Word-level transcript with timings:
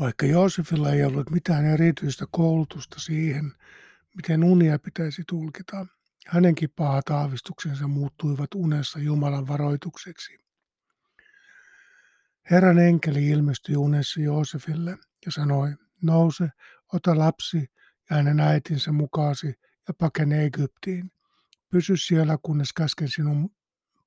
Vaikka 0.00 0.26
Joosefilla 0.26 0.90
ei 0.90 1.04
ollut 1.04 1.30
mitään 1.30 1.64
erityistä 1.64 2.24
koulutusta 2.30 3.00
siihen, 3.00 3.52
miten 4.16 4.44
unia 4.44 4.78
pitäisi 4.78 5.22
tulkita, 5.28 5.86
hänenkin 6.26 6.70
pahat 6.76 7.10
aavistuksensa 7.10 7.88
muuttuivat 7.88 8.54
unessa 8.54 8.98
Jumalan 8.98 9.48
varoitukseksi. 9.48 10.38
Herran 12.50 12.78
enkeli 12.78 13.28
ilmestyi 13.28 13.76
unessa 13.76 14.20
Joosefille 14.20 14.98
ja 15.26 15.32
sanoi, 15.32 15.74
nouse, 16.02 16.48
ota 16.92 17.18
lapsi 17.18 17.70
ja 18.10 18.16
hänen 18.16 18.40
äitinsä 18.40 18.92
mukaasi 18.92 19.54
ja 19.88 19.94
pakene 19.98 20.44
Egyptiin. 20.44 21.12
Pysy 21.70 21.96
siellä, 21.96 22.38
kunnes 22.42 22.72
käsken 22.72 23.08
sinun 23.08 23.50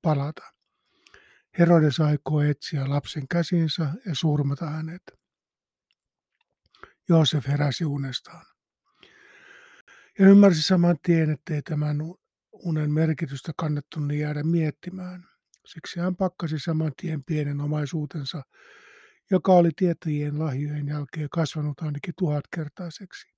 palata. 0.02 0.44
Herodes 1.60 2.00
aikoo 2.00 2.41
etsiä 2.41 2.89
lapsen 2.89 3.28
käsinsä 3.28 3.94
ja 4.05 4.16
surmata 4.16 4.70
hänet. 4.70 5.23
Joosef 7.10 7.48
heräsi 7.48 7.86
unestaan. 7.86 8.46
Ja 10.20 10.28
ymmärsi 10.28 10.61
saman 10.61 10.98
tien, 11.04 11.30
ettei 11.30 11.61
tämän 11.61 11.98
unen 12.52 12.92
merkitystä 12.92 13.52
kannattu 13.57 14.00
niin 14.00 14.20
jäädä 14.20 14.44
miettimään. 14.44 15.25
Siksi 15.66 16.00
hän 16.00 16.16
pakkasi 16.16 16.60
saman 16.60 16.92
tien 17.02 17.24
pienen 17.24 17.61
omaisuutensa, 17.61 18.44
joka 19.32 19.54
oli 19.54 19.70
tietäjien 19.75 20.39
lahjojen 20.39 20.88
jälkeen 20.88 21.30
kasvanut 21.30 21.82
ainakin 21.82 22.14
tuhatkertaiseksi. 22.18 23.33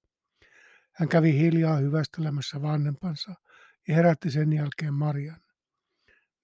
Hän 0.92 1.09
kävi 1.09 1.34
hiljaa 1.34 1.78
hyvästelemässä 1.78 2.62
vanhempansa 2.62 3.36
ja 3.88 3.95
herätti 3.95 4.32
sen 4.32 4.54
jälkeen 4.54 4.94
Marian. 4.94 5.42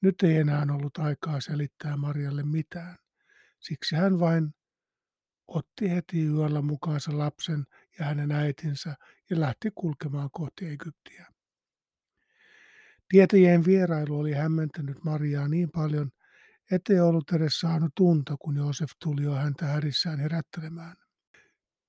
Nyt 0.02 0.16
ei 0.24 0.38
enää 0.38 0.66
ollut 0.72 0.98
aikaa 0.98 1.42
selittää 1.42 1.98
Marialle 1.98 2.44
mitään. 2.44 2.98
Siksi 3.60 3.96
hän 3.96 4.20
vain 4.20 4.54
otti 5.56 5.90
heti 5.90 6.26
yöllä 6.26 6.62
mukaansa 6.62 7.18
lapsen 7.18 7.66
ja 8.00 8.06
hänen 8.06 8.32
äitinsä 8.32 8.96
ja 9.30 9.40
lähti 9.40 9.70
kulkemaan 9.76 10.30
kohti 10.32 10.68
Egyptiä. 10.68 11.26
Tietäjien 13.10 13.66
vierailu 13.66 14.20
oli 14.20 14.34
hämmentänyt 14.34 15.04
Mariaa 15.04 15.48
niin 15.48 15.70
paljon, 15.72 16.12
ettei 16.72 17.00
ollut 17.00 17.32
edes 17.32 17.60
saanut 17.60 17.92
tunta, 17.96 18.36
kun 18.40 18.56
Joosef 18.56 18.92
tuli 19.04 19.24
jo 19.24 19.34
häntä 19.36 19.66
hädissään 19.66 20.20
herättelemään. 20.20 20.96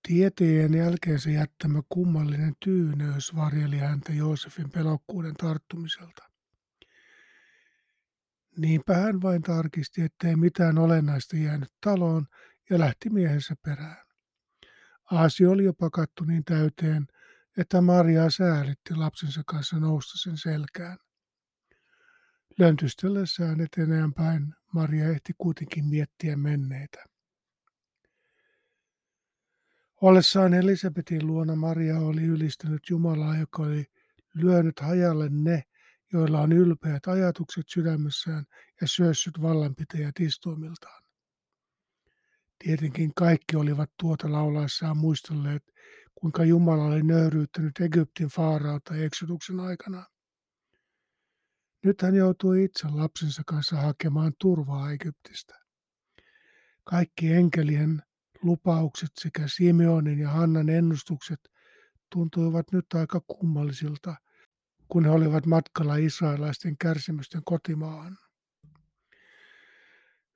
Tietäjien 0.08 0.74
jälkeensä 0.74 1.30
jättämä 1.30 1.82
kummallinen 1.88 2.54
tyyneys 2.64 3.36
varjeli 3.36 3.78
häntä 3.78 4.12
Joosefin 4.12 4.70
pelokkuuden 4.70 5.34
tarttumiselta. 5.34 6.32
Niinpä 8.56 8.96
hän 8.96 9.22
vain 9.22 9.42
tarkisti, 9.42 10.02
ettei 10.02 10.36
mitään 10.36 10.78
olennaista 10.78 11.36
jäänyt 11.36 11.72
taloon 11.80 12.26
ja 12.72 12.78
lähti 12.78 13.10
miehensä 13.10 13.54
perään. 13.62 14.06
Aasi 15.10 15.46
oli 15.46 15.64
jo 15.64 15.72
pakattu 15.74 16.24
niin 16.24 16.44
täyteen, 16.44 17.06
että 17.56 17.80
Maria 17.80 18.30
säälitti 18.30 18.94
lapsensa 18.94 19.42
kanssa 19.46 19.78
nousta 19.78 20.18
sen 20.18 20.36
selkään. 20.36 20.98
Löntystellessään 22.58 23.60
eteneen 23.60 24.14
päin 24.14 24.54
Maria 24.74 25.08
ehti 25.08 25.32
kuitenkin 25.38 25.84
miettiä 25.86 26.36
menneitä. 26.36 27.04
Ollessaan 30.00 30.54
Elisabetin 30.54 31.26
luona 31.26 31.56
Maria 31.56 31.98
oli 31.98 32.22
ylistänyt 32.22 32.82
Jumalaa, 32.90 33.36
joka 33.36 33.62
oli 33.62 33.84
lyönyt 34.34 34.80
hajalle 34.80 35.28
ne, 35.30 35.62
joilla 36.12 36.40
on 36.40 36.52
ylpeät 36.52 37.06
ajatukset 37.06 37.64
sydämessään 37.68 38.44
ja 38.80 38.88
syössyt 38.88 39.42
vallanpitäjät 39.42 40.20
istuimiltaan. 40.20 41.01
Tietenkin 42.64 43.12
kaikki 43.14 43.56
olivat 43.56 43.90
tuota 44.00 44.32
laulaessaan 44.32 44.96
muistelleet, 44.96 45.62
kuinka 46.14 46.44
Jumala 46.44 46.84
oli 46.84 47.02
nöyryyttänyt 47.02 47.80
Egyptin 47.80 48.28
faarauta 48.28 48.94
eksoduksen 48.94 49.60
aikana. 49.60 50.06
Nyt 51.84 52.02
hän 52.02 52.14
joutui 52.14 52.64
itse 52.64 52.88
lapsensa 52.88 53.42
kanssa 53.46 53.76
hakemaan 53.76 54.32
turvaa 54.40 54.92
Egyptistä. 54.92 55.54
Kaikki 56.84 57.32
enkelien 57.32 58.02
lupaukset 58.42 59.10
sekä 59.20 59.42
Simeonin 59.46 60.18
ja 60.18 60.30
Hannan 60.30 60.68
ennustukset 60.68 61.40
tuntuivat 62.12 62.72
nyt 62.72 62.86
aika 62.94 63.20
kummallisilta, 63.20 64.14
kun 64.88 65.04
he 65.04 65.10
olivat 65.10 65.46
matkalla 65.46 65.96
israelaisten 65.96 66.78
kärsimysten 66.78 67.42
kotimaahan. 67.44 68.18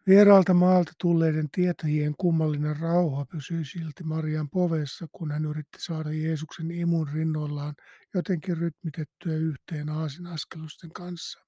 Vieraalta 0.09 0.55
maalta 0.55 0.93
tulleiden 1.01 1.51
tietäjien 1.51 2.15
kummallinen 2.19 2.77
rauha 2.77 3.25
pysyi 3.25 3.65
silti 3.65 4.05
Marian 4.05 4.51
povessa, 4.51 5.07
kun 5.13 5.31
hän 5.31 5.45
yritti 5.45 5.79
saada 5.81 6.13
Jeesuksen 6.13 6.71
imun 6.71 7.09
rinnoillaan 7.09 7.75
jotenkin 8.15 8.57
rytmitettyä 8.57 9.35
yhteen 9.35 9.89
aasin 9.89 10.27
askelusten 10.27 10.93
kanssa. 10.93 11.41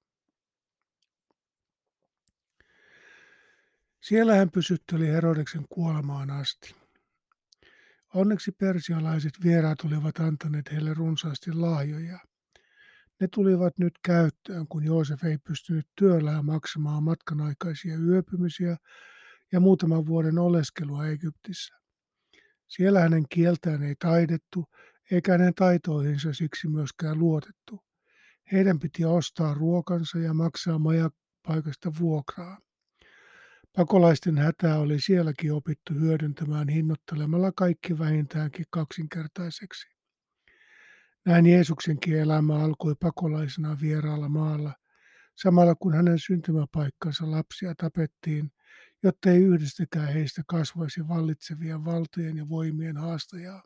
Siellä 4.01 4.35
hän 4.35 4.51
pysytteli 4.51 5.07
Herodeksen 5.07 5.65
kuolemaan 5.69 6.31
asti. 6.31 6.75
Onneksi 8.13 8.51
persialaiset 8.51 9.33
vieraat 9.43 9.79
olivat 9.85 10.19
antaneet 10.19 10.71
heille 10.71 10.93
runsaasti 10.93 11.53
lahjoja. 11.53 12.19
Ne 13.19 13.27
tulivat 13.33 13.77
nyt 13.77 13.93
käyttöön, 14.03 14.67
kun 14.67 14.83
Joosef 14.83 15.23
ei 15.23 15.37
pystynyt 15.37 15.87
työllään 15.95 16.45
maksamaan 16.45 17.03
matkan 17.03 17.41
aikaisia 17.41 17.97
yöpymisiä 17.97 18.77
ja 19.51 19.59
muutaman 19.59 20.05
vuoden 20.05 20.39
oleskelua 20.39 21.07
Egyptissä. 21.07 21.75
Siellä 22.67 22.99
hänen 22.99 23.23
kieltään 23.29 23.83
ei 23.83 23.95
taidettu, 23.99 24.65
eikä 25.11 25.31
hänen 25.31 25.53
taitoihinsa 25.53 26.33
siksi 26.33 26.67
myöskään 26.67 27.19
luotettu. 27.19 27.79
Heidän 28.51 28.79
piti 28.79 29.05
ostaa 29.05 29.53
ruokansa 29.53 30.19
ja 30.19 30.33
maksaa 30.33 30.79
majapaikasta 30.79 31.91
vuokraa. 31.99 32.57
Pakolaisten 33.75 34.37
hätää 34.37 34.79
oli 34.79 35.01
sielläkin 35.01 35.53
opittu 35.53 35.93
hyödyntämään 35.93 36.69
hinnoittelemalla 36.69 37.51
kaikki 37.55 37.99
vähintäänkin 37.99 38.65
kaksinkertaiseksi. 38.69 39.98
Näin 41.29 41.45
Jeesuksenkin 41.45 42.19
elämä 42.19 42.55
alkoi 42.55 42.95
pakolaisena 42.95 43.77
vieraalla 43.81 44.29
maalla, 44.29 44.73
samalla 45.35 45.75
kun 45.75 45.93
hänen 45.93 46.19
syntymäpaikkansa 46.19 47.31
lapsia 47.31 47.73
tapettiin, 47.75 48.51
jotta 49.03 49.29
ei 49.29 49.43
yhdestäkään 49.43 50.13
heistä 50.13 50.41
kasvaisi 50.47 51.07
vallitsevien 51.07 51.85
valtojen 51.85 52.37
ja 52.37 52.49
voimien 52.49 52.97
haastajaa. 52.97 53.63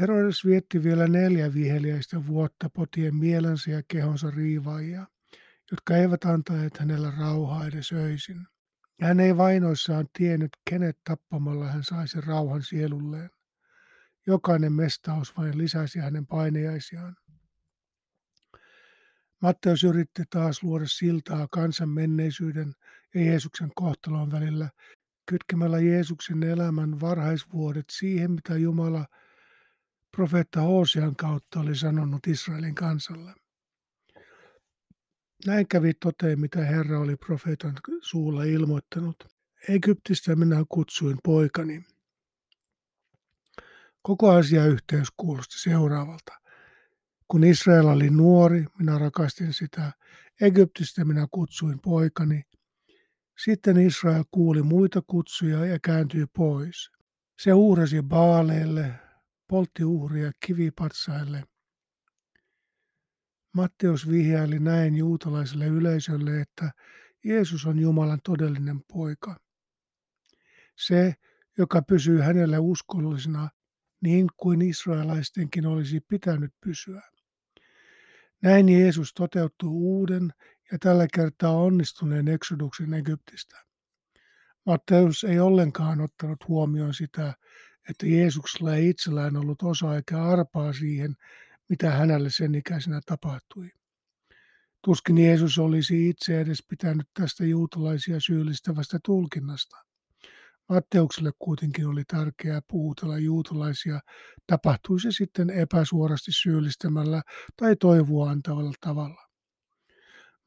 Herodes 0.00 0.44
vietti 0.44 0.82
vielä 0.82 1.06
neljä 1.06 1.54
viheliäistä 1.54 2.26
vuotta 2.26 2.70
potien 2.70 3.16
mielensä 3.16 3.70
ja 3.70 3.82
kehonsa 3.88 4.30
riivaajia, 4.30 5.06
jotka 5.70 5.96
eivät 5.96 6.24
antaneet 6.24 6.78
hänellä 6.78 7.12
rauhaa 7.18 7.66
edes 7.66 7.92
öisin. 7.92 8.46
Hän 9.02 9.20
ei 9.20 9.36
vainoissaan 9.36 10.06
tiennyt, 10.18 10.50
kenet 10.70 10.98
tappamalla 11.04 11.66
hän 11.66 11.84
saisi 11.84 12.20
rauhan 12.20 12.62
sielulleen. 12.62 13.30
Jokainen 14.26 14.72
mestaus 14.72 15.36
vain 15.36 15.58
lisäsi 15.58 15.98
hänen 15.98 16.26
painejaisiaan. 16.26 17.16
Matteus 19.42 19.84
yritti 19.84 20.22
taas 20.30 20.62
luoda 20.62 20.86
siltaa 20.86 21.48
kansan 21.50 21.88
menneisyyden 21.88 22.74
ja 23.14 23.24
Jeesuksen 23.24 23.70
kohtalon 23.74 24.30
välillä, 24.30 24.70
kytkemällä 25.26 25.78
Jeesuksen 25.78 26.42
elämän 26.42 27.00
varhaisvuodet 27.00 27.90
siihen, 27.90 28.30
mitä 28.30 28.56
Jumala 28.56 29.06
profeetta 30.16 30.60
Hosean 30.60 31.16
kautta 31.16 31.60
oli 31.60 31.76
sanonut 31.76 32.26
Israelin 32.26 32.74
kansalle. 32.74 33.34
Näin 35.46 35.68
kävi 35.68 35.94
toteen, 35.94 36.40
mitä 36.40 36.64
Herra 36.64 37.00
oli 37.00 37.16
profeetan 37.16 37.74
suulla 38.00 38.44
ilmoittanut. 38.44 39.16
Egyptistä 39.68 40.36
minä 40.36 40.64
kutsuin 40.68 41.18
poikani. 41.24 41.84
Koko 44.02 44.30
asiayhteys 44.30 45.08
kuulosti 45.16 45.58
seuraavalta. 45.58 46.32
Kun 47.28 47.44
Israel 47.44 47.86
oli 47.86 48.10
nuori, 48.10 48.64
minä 48.78 48.98
rakastin 48.98 49.52
sitä. 49.52 49.92
Egyptistä 50.40 51.04
minä 51.04 51.26
kutsuin 51.30 51.80
poikani. 51.80 52.42
Sitten 53.44 53.76
Israel 53.76 54.24
kuuli 54.30 54.62
muita 54.62 55.02
kutsuja 55.06 55.66
ja 55.66 55.78
kääntyi 55.82 56.26
pois. 56.36 56.90
Se 57.38 57.52
uhrasi 57.52 58.02
Baaleille, 58.02 58.94
poltti 59.48 59.84
uhria 59.84 60.32
kivipatsaille– 60.46 61.44
Matteus 63.58 64.10
vihjaili 64.10 64.58
näin 64.58 64.96
juutalaiselle 64.96 65.66
yleisölle, 65.66 66.40
että 66.40 66.70
Jeesus 67.24 67.66
on 67.66 67.78
Jumalan 67.78 68.18
todellinen 68.24 68.80
poika. 68.92 69.36
Se, 70.76 71.14
joka 71.58 71.82
pysyy 71.82 72.20
hänelle 72.20 72.58
uskollisena 72.58 73.48
niin 74.00 74.28
kuin 74.36 74.62
israelaistenkin 74.62 75.66
olisi 75.66 76.00
pitänyt 76.00 76.52
pysyä. 76.60 77.02
Näin 78.42 78.68
Jeesus 78.68 79.14
toteutuu 79.14 79.98
uuden 79.98 80.32
ja 80.72 80.78
tällä 80.78 81.06
kertaa 81.14 81.52
onnistuneen 81.52 82.28
eksoduksen 82.28 82.94
Egyptistä. 82.94 83.56
Matteus 84.66 85.24
ei 85.24 85.40
ollenkaan 85.40 86.00
ottanut 86.00 86.48
huomioon 86.48 86.94
sitä, 86.94 87.34
että 87.90 88.06
Jeesuksella 88.06 88.74
ei 88.74 88.88
itsellään 88.88 89.36
ollut 89.36 89.62
osa 89.62 89.96
eikä 89.96 90.24
arpaa 90.24 90.72
siihen, 90.72 91.14
mitä 91.68 91.90
hänelle 91.90 92.30
sen 92.30 92.54
ikäisenä 92.54 93.00
tapahtui. 93.06 93.70
Tuskin 94.84 95.18
Jeesus 95.18 95.58
olisi 95.58 96.08
itse 96.08 96.40
edes 96.40 96.64
pitänyt 96.68 97.08
tästä 97.14 97.44
juutalaisia 97.44 98.20
syyllistävästä 98.20 98.98
tulkinnasta. 99.04 99.76
Matteukselle 100.68 101.30
kuitenkin 101.38 101.86
oli 101.86 102.04
tärkeää 102.04 102.60
puhutella 102.68 103.18
juutalaisia, 103.18 104.00
tapahtui 104.46 105.00
se 105.00 105.12
sitten 105.12 105.50
epäsuorasti 105.50 106.32
syyllistämällä 106.32 107.22
tai 107.56 107.76
toivoa 107.76 108.30
antavalla 108.30 108.72
tavalla. 108.80 109.28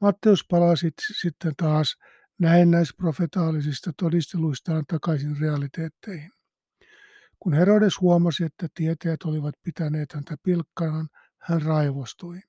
Matteus 0.00 0.44
palasi 0.50 0.90
sitten 1.20 1.52
taas 1.56 1.96
näennäisprofetaalisista 2.38 3.90
todisteluistaan 3.96 4.84
takaisin 4.88 5.40
realiteetteihin. 5.40 6.30
Kun 7.42 7.52
Herodes 7.52 8.00
huomasi, 8.00 8.44
että 8.44 8.68
tietäjät 8.74 9.22
olivat 9.22 9.54
pitäneet 9.62 10.12
häntä 10.12 10.36
pilkkanaan, 10.42 11.08
hän 11.38 11.62
raivostui. 11.62 12.40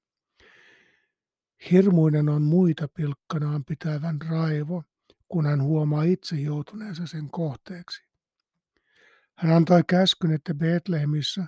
Hirmuinen 1.71 2.29
on 2.29 2.41
muita 2.41 2.87
pilkkanaan 2.87 3.65
pitävän 3.65 4.21
raivo, 4.29 4.83
kun 5.27 5.45
hän 5.45 5.63
huomaa 5.63 6.03
itse 6.03 6.35
joutuneensa 6.35 7.07
sen 7.07 7.29
kohteeksi. 7.29 8.03
Hän 9.37 9.51
antoi 9.51 9.83
käskyn, 9.87 10.31
että 10.31 10.53
Betlehemissä 10.53 11.45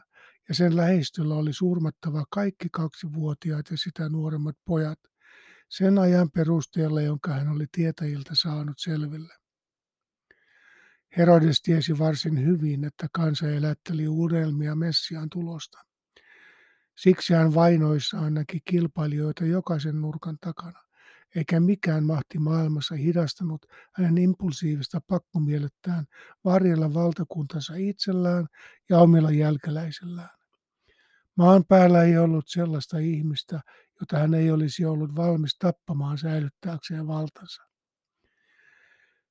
ja 0.49 0.55
sen 0.55 0.75
lähistöllä 0.75 1.35
oli 1.35 1.53
surmattava 1.53 2.25
kaikki 2.29 2.67
kaksivuotiaat 2.71 3.71
ja 3.71 3.77
sitä 3.77 4.09
nuoremmat 4.09 4.55
pojat, 4.65 4.99
sen 5.69 5.97
ajan 5.99 6.31
perusteella, 6.31 7.01
jonka 7.01 7.33
hän 7.33 7.49
oli 7.49 7.65
tietäjiltä 7.71 8.31
saanut 8.33 8.75
selville. 8.77 9.44
Herodes 11.17 11.61
tiesi 11.61 11.99
varsin 11.99 12.45
hyvin, 12.45 12.83
että 12.83 13.07
kansa 13.11 13.49
elätteli 13.49 14.07
uudelmia 14.07 14.75
Messiaan 14.75 15.29
tulosta. 15.29 15.79
Siksi 16.95 17.33
hän 17.33 17.53
vainoissaan 17.53 18.33
näki 18.33 18.59
kilpailijoita 18.65 19.45
jokaisen 19.45 20.01
nurkan 20.01 20.37
takana, 20.41 20.79
eikä 21.35 21.59
mikään 21.59 22.03
mahti 22.03 22.39
maailmassa 22.39 22.95
hidastanut 22.95 23.65
hänen 23.93 24.17
impulsiivista 24.17 25.01
pakkomielettään 25.07 26.05
varjella 26.45 26.93
valtakuntansa 26.93 27.73
itsellään 27.77 28.47
ja 28.89 28.99
omilla 28.99 29.31
jälkeläisillään. 29.31 30.37
Maan 31.35 31.63
päällä 31.67 32.03
ei 32.03 32.17
ollut 32.17 32.45
sellaista 32.47 32.97
ihmistä, 32.97 33.61
jota 33.99 34.17
hän 34.17 34.33
ei 34.33 34.51
olisi 34.51 34.85
ollut 34.85 35.15
valmis 35.15 35.57
tappamaan 35.59 36.17
säilyttääkseen 36.17 37.07
valtansa. 37.07 37.74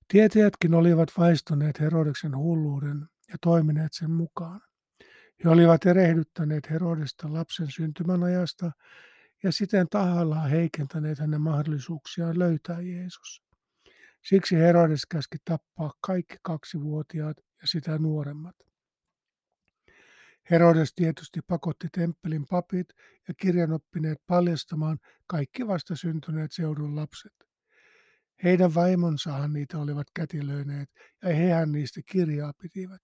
Tietäjätkin 0.09 0.75
olivat 0.75 1.09
vaistoneet 1.19 1.81
Herodeksen 1.81 2.37
hulluuden 2.37 3.09
ja 3.29 3.37
toimineet 3.41 3.93
sen 3.93 4.11
mukaan. 4.11 4.61
He 5.45 5.51
olivat 5.51 5.87
erehdyttäneet 5.87 6.71
Herodesta 6.71 7.33
lapsen 7.33 7.71
syntymän 7.71 8.23
ajasta 8.23 8.73
ja 9.43 9.53
siten 9.53 9.87
tahallaan 9.91 10.51
heikentäneet 10.51 11.19
hänen 11.19 11.41
mahdollisuuksiaan 11.41 12.39
löytää 12.39 12.81
Jeesus. 12.81 13.43
Siksi 14.29 14.56
Herodes 14.56 15.06
käski 15.06 15.39
tappaa 15.45 15.93
kaikki 16.01 16.37
kaksivuotiaat 16.43 17.37
ja 17.62 17.67
sitä 17.67 17.99
nuoremmat. 17.99 18.56
Herodes 20.51 20.95
tietysti 20.95 21.41
pakotti 21.47 21.89
temppelin 21.93 22.47
papit 22.51 22.89
ja 23.29 23.35
kirjanoppineet 23.35 24.19
paljastamaan 24.27 24.99
kaikki 25.27 25.67
vasta 25.67 25.97
syntyneet 25.97 26.53
seudun 26.53 26.97
lapset. 26.97 27.33
Heidän 28.43 28.75
vaimonsahan 28.75 29.53
niitä 29.53 29.79
olivat 29.79 30.07
kätilöineet 30.15 30.91
ja 31.23 31.35
hehän 31.35 31.73
niistä 31.73 32.01
kirjaa 32.13 32.53
pitivät. 32.63 33.03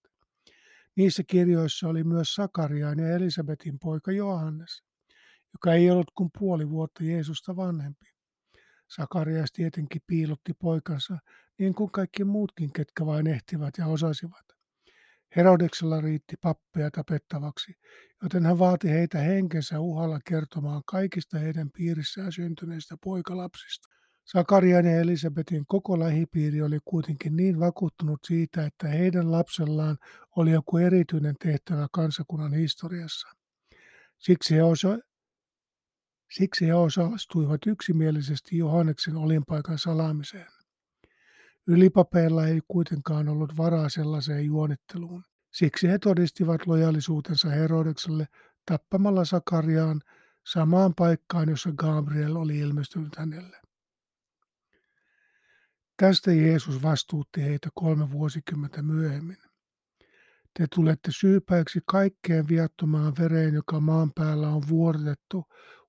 Niissä 0.95 1.23
kirjoissa 1.27 1.87
oli 1.87 2.03
myös 2.03 2.35
Sakariaan 2.35 2.99
ja 2.99 3.09
Elisabetin 3.09 3.79
poika 3.79 4.11
Johannes, 4.11 4.83
joka 5.53 5.73
ei 5.73 5.91
ollut 5.91 6.11
kuin 6.17 6.29
puoli 6.39 6.69
vuotta 6.69 7.03
Jeesusta 7.03 7.55
vanhempi. 7.55 8.05
Sakarias 8.95 9.51
tietenkin 9.51 10.01
piilotti 10.07 10.53
poikansa, 10.53 11.17
niin 11.59 11.75
kuin 11.75 11.91
kaikki 11.91 12.23
muutkin, 12.23 12.73
ketkä 12.73 13.05
vain 13.05 13.27
ehtivät 13.27 13.77
ja 13.77 13.87
osasivat. 13.87 14.45
Herodeksella 15.35 16.01
riitti 16.01 16.35
pappeja 16.41 16.91
tapettavaksi, 16.91 17.73
joten 18.23 18.45
hän 18.45 18.59
vaati 18.59 18.89
heitä 18.89 19.17
henkensä 19.17 19.79
uhalla 19.79 20.19
kertomaan 20.25 20.81
kaikista 20.85 21.39
heidän 21.39 21.69
piirissään 21.71 22.31
syntyneistä 22.31 22.95
poikalapsista. 23.03 24.00
Sakarian 24.25 24.85
ja 24.85 24.99
Elisabetin 24.99 25.65
koko 25.65 25.99
lähipiiri 25.99 26.61
oli 26.61 26.79
kuitenkin 26.85 27.35
niin 27.35 27.59
vakuuttunut 27.59 28.19
siitä, 28.27 28.65
että 28.65 28.87
heidän 28.87 29.31
lapsellaan 29.31 29.97
oli 30.35 30.51
joku 30.51 30.77
erityinen 30.77 31.35
tehtävä 31.43 31.87
kansakunnan 31.91 32.53
historiassa. 32.53 33.27
Siksi 34.17 34.55
he, 34.55 34.63
osa, 34.63 34.97
siksi 36.31 36.67
he 36.67 36.73
osallistuivat 36.73 37.61
yksimielisesti 37.67 38.57
Johanneksen 38.57 39.15
olinpaikan 39.15 39.77
salaamiseen. 39.77 40.47
Ylipapeilla 41.67 42.47
ei 42.47 42.61
kuitenkaan 42.67 43.29
ollut 43.29 43.57
varaa 43.57 43.89
sellaiseen 43.89 44.45
juonitteluun. 44.45 45.23
Siksi 45.51 45.87
he 45.87 45.99
todistivat 45.99 46.67
lojallisuutensa 46.67 47.49
Herodekselle 47.49 48.27
tappamalla 48.65 49.25
Sakariaan 49.25 50.01
samaan 50.47 50.93
paikkaan, 50.97 51.49
jossa 51.49 51.69
Gabriel 51.71 52.35
oli 52.35 52.59
ilmestynyt 52.59 53.15
hänelle. 53.17 53.57
Tästä 56.01 56.31
Jeesus 56.31 56.83
vastuutti 56.83 57.41
heitä 57.43 57.69
kolme 57.73 58.11
vuosikymmentä 58.11 58.81
myöhemmin. 58.81 59.37
Te 60.59 60.67
tulette 60.75 61.11
syypäiksi 61.11 61.79
kaikkeen 61.85 62.47
viattomaan 62.47 63.13
vereen, 63.19 63.53
joka 63.53 63.79
maan 63.79 64.11
päällä 64.15 64.49
on 64.49 64.63
vuodatettu, 64.69 65.43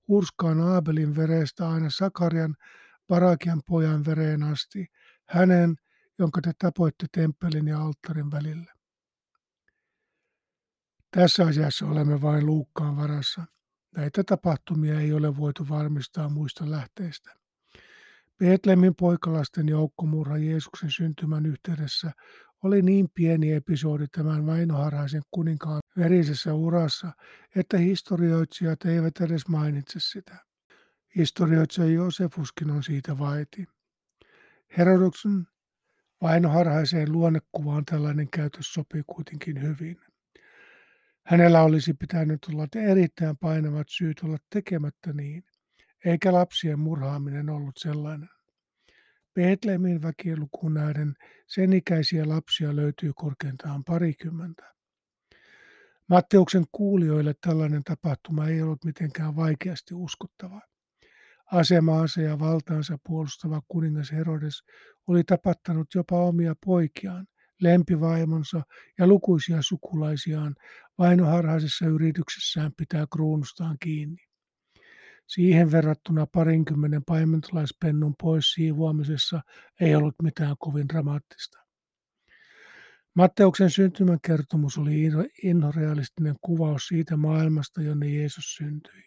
hurskaan 0.09 0.61
Aabelin 0.61 1.17
verestä 1.17 1.69
aina 1.69 1.91
Sakarian 1.91 2.57
Barakian 3.09 3.63
pojan 3.67 4.05
vereen 4.05 4.43
asti, 4.43 4.87
hänen, 5.29 5.77
jonka 6.19 6.41
te 6.41 6.53
tapoitte 6.59 7.07
temppelin 7.13 7.69
ja 7.69 7.83
alttarin 7.83 8.31
välillä. 8.31 8.75
Tässä 11.11 11.45
asiassa 11.47 11.87
olemme 11.87 12.23
vain 12.23 12.47
Luukkaan 12.47 12.97
varassa. 12.97 13.45
Näitä 13.97 14.25
tapahtumia 14.25 15.01
ei 15.01 15.13
ole 15.13 15.37
voitu 15.37 15.69
varmistaa 15.69 16.29
muista 16.29 16.71
lähteistä. 16.71 17.42
Betlemin 18.39 18.95
poikalasten 18.95 19.69
joukkomurha 19.69 20.39
Jeesuksen 20.39 20.91
syntymän 20.91 21.47
yhteydessä 21.47 22.11
oli 22.63 22.83
niin 22.83 23.09
pieni 23.15 23.53
episodi 23.53 24.07
tämän 24.07 24.47
vainoharhaisen 24.47 25.23
kuninkaan 25.31 25.81
verisessä 25.97 26.55
urassa, 26.55 27.13
että 27.57 27.79
historioitsijat 27.79 28.85
eivät 28.85 29.21
edes 29.21 29.49
mainitse 29.49 30.01
sitä. 30.01 30.37
Historioitsija 31.17 31.87
Josefuskin 31.87 32.71
on 32.71 32.83
siitä 32.83 33.19
vaiti. 33.19 33.67
Herodoksen 34.79 35.47
vainoharhaiseen 36.23 37.13
luonnekuvaan 37.13 37.85
tällainen 37.85 38.31
käytös 38.31 38.73
sopii 38.75 39.03
kuitenkin 39.07 39.63
hyvin. 39.63 40.01
Hänellä 41.27 41.63
olisi 41.63 41.95
pitänyt 41.95 42.39
olla 42.53 42.67
erittäin 42.77 43.37
painavat 43.37 43.87
syyt 43.91 44.21
olla 44.25 44.37
tekemättä 44.51 45.13
niin 45.13 45.45
eikä 46.05 46.33
lapsien 46.33 46.79
murhaaminen 46.79 47.51
ollut 47.51 47.75
sellainen. 47.79 48.29
Betlehemin 49.35 50.03
väkilukuun 50.03 50.75
nähden 50.75 51.15
sen 51.47 51.73
ikäisiä 51.73 52.29
lapsia 52.29 52.77
löytyy 52.77 53.13
korkeintaan 53.15 53.85
parikymmentä. 53.85 54.73
Matteuksen 56.09 56.65
kuulijoille 56.73 57.35
tällainen 57.41 57.85
tapahtuma 57.85 58.49
ei 58.49 58.63
ollut 58.63 58.85
mitenkään 58.85 59.37
vaikeasti 59.37 59.95
uskottava. 59.95 60.61
Asemaansa 61.53 62.21
ja 62.23 62.39
valtaansa 62.39 62.99
puolustava 63.07 63.63
kuningas 63.69 64.13
Herodes 64.13 64.63
oli 65.07 65.25
tapattanut 65.25 65.95
jopa 65.95 66.17
omia 66.17 66.55
poikiaan, 66.67 67.27
lempivaimonsa 67.61 68.63
ja 68.99 69.07
lukuisia 69.07 69.63
sukulaisiaan 69.63 70.55
vainoharhaisessa 70.99 71.87
yrityksessään 71.87 72.73
pitää 72.77 73.07
kruunustaan 73.13 73.77
kiinni. 73.81 74.32
Siihen 75.27 75.73
verrattuna 75.73 76.27
parinkymmenen 76.27 77.05
paimentolaispennun 77.05 78.15
pois 78.23 78.53
siivoamisessa 78.53 79.41
ei 79.81 79.95
ollut 79.95 80.15
mitään 80.23 80.57
kovin 80.59 80.89
dramaattista. 80.89 81.59
Matteuksen 83.15 83.71
syntymäkertomus 83.71 84.79
oli 84.79 85.11
inhorealistinen 85.43 86.37
kuvaus 86.41 86.87
siitä 86.87 87.17
maailmasta, 87.17 87.83
jonne 87.83 88.09
Jeesus 88.09 88.55
syntyi. 88.55 89.03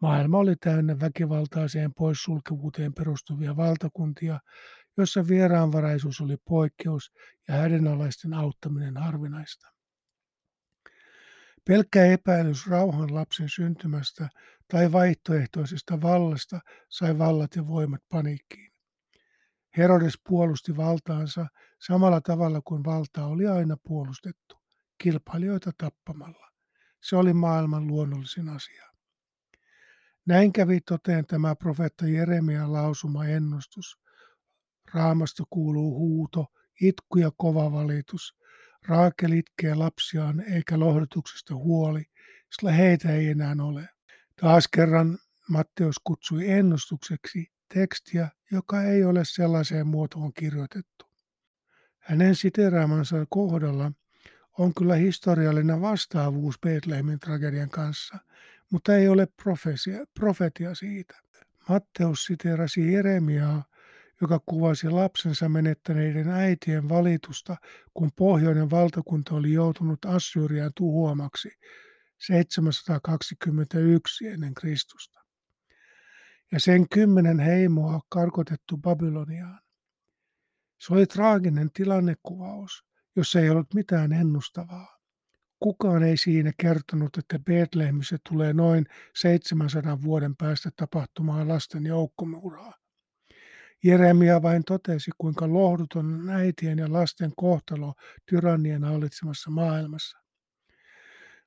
Maailma 0.00 0.38
oli 0.38 0.56
täynnä 0.56 1.00
väkivaltaiseen 1.00 1.94
poissulkevuuteen 1.94 2.94
perustuvia 2.94 3.56
valtakuntia, 3.56 4.40
jossa 4.96 5.28
vieraanvaraisuus 5.28 6.20
oli 6.20 6.36
poikkeus 6.44 7.12
ja 7.48 7.54
hädänalaisten 7.54 8.34
auttaminen 8.34 8.96
harvinaista. 8.96 9.73
Pelkkä 11.68 12.06
epäilys 12.06 12.66
rauhan 12.66 13.14
lapsen 13.14 13.48
syntymästä 13.48 14.28
tai 14.68 14.92
vaihtoehtoisesta 14.92 16.02
vallasta 16.02 16.60
sai 16.88 17.18
vallat 17.18 17.56
ja 17.56 17.66
voimat 17.66 18.00
paniikkiin. 18.08 18.72
Herodes 19.76 20.14
puolusti 20.28 20.76
valtaansa 20.76 21.46
samalla 21.86 22.20
tavalla 22.20 22.60
kuin 22.64 22.84
valtaa 22.84 23.26
oli 23.26 23.46
aina 23.46 23.76
puolustettu, 23.82 24.56
kilpailijoita 24.98 25.70
tappamalla. 25.78 26.50
Se 27.02 27.16
oli 27.16 27.32
maailman 27.32 27.86
luonnollisin 27.86 28.48
asia. 28.48 28.84
Näin 30.26 30.52
kävi 30.52 30.80
toteen 30.80 31.26
tämä 31.26 31.56
profeetta 31.56 32.06
Jeremian 32.06 32.72
lausuma 32.72 33.24
ennustus. 33.24 33.98
Raamasta 34.94 35.44
kuuluu 35.50 35.98
huuto, 35.98 36.46
itku 36.80 37.18
ja 37.18 37.30
kova 37.36 37.72
valitus. 37.72 38.36
Raakel 38.88 39.32
itkee 39.32 39.74
lapsiaan 39.74 40.40
eikä 40.40 40.78
lohdutuksesta 40.78 41.54
huoli, 41.54 42.04
sillä 42.56 42.72
heitä 42.72 43.12
ei 43.12 43.28
enää 43.28 43.56
ole. 43.62 43.88
Taas 44.40 44.68
kerran 44.68 45.18
Matteus 45.48 45.96
kutsui 46.04 46.50
ennustukseksi 46.50 47.46
tekstiä, 47.74 48.28
joka 48.52 48.82
ei 48.82 49.04
ole 49.04 49.20
sellaiseen 49.24 49.86
muotoon 49.86 50.32
kirjoitettu. 50.32 51.06
Hänen 51.98 52.34
siteraamansa 52.34 53.26
kohdalla 53.28 53.92
on 54.58 54.74
kyllä 54.74 54.94
historiallinen 54.94 55.80
vastaavuus 55.80 56.58
Betlehemin 56.60 57.18
tragedian 57.18 57.70
kanssa, 57.70 58.18
mutta 58.70 58.96
ei 58.96 59.08
ole 59.08 59.28
profetia 60.20 60.74
siitä. 60.74 61.14
Matteus 61.68 62.24
siterasi 62.24 62.92
Jeremiaa, 62.92 63.64
joka 64.24 64.40
kuvasi 64.46 64.90
lapsensa 64.90 65.48
menettäneiden 65.48 66.28
äitien 66.28 66.88
valitusta, 66.88 67.56
kun 67.94 68.10
pohjoinen 68.16 68.70
valtakunta 68.70 69.34
oli 69.34 69.52
joutunut 69.52 70.04
Assyrian 70.04 70.70
tuhoamaksi 70.76 71.48
721 72.18 74.28
ennen 74.28 74.54
Kristusta. 74.54 75.20
Ja 76.52 76.60
sen 76.60 76.88
kymmenen 76.88 77.38
heimoa 77.38 78.00
karkotettu 78.08 78.76
Babyloniaan. 78.76 79.60
Se 80.80 80.94
oli 80.94 81.06
traaginen 81.06 81.70
tilannekuvaus, 81.72 82.84
jossa 83.16 83.40
ei 83.40 83.50
ollut 83.50 83.74
mitään 83.74 84.12
ennustavaa. 84.12 84.98
Kukaan 85.58 86.02
ei 86.02 86.16
siinä 86.16 86.52
kertonut, 86.56 87.18
että 87.18 87.38
Betlehemissä 87.38 88.16
tulee 88.28 88.52
noin 88.52 88.86
700 89.14 90.02
vuoden 90.02 90.36
päästä 90.36 90.70
tapahtumaan 90.76 91.48
lasten 91.48 91.86
joukkomuraa. 91.86 92.83
Jeremia 93.84 94.42
vain 94.42 94.64
totesi, 94.64 95.10
kuinka 95.18 95.52
lohduton 95.52 96.06
on 96.14 96.30
äitien 96.30 96.78
ja 96.78 96.92
lasten 96.92 97.32
kohtalo 97.36 97.94
tyrannien 98.26 98.84
hallitsemassa 98.84 99.50
maailmassa. 99.50 100.18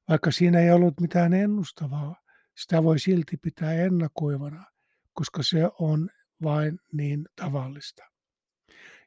Vaikka 0.10 0.32
siinä 0.32 0.60
ei 0.60 0.72
ollut 0.72 1.00
mitään 1.02 1.34
ennustavaa, 1.34 2.16
sitä 2.58 2.84
voi 2.84 3.00
silti 3.00 3.38
pitää 3.38 3.74
ennakoivana, 3.74 4.66
koska 5.14 5.44
se 5.44 5.70
on 5.80 6.10
vain 6.44 6.80
niin 6.94 7.26
tavallista. 7.36 8.04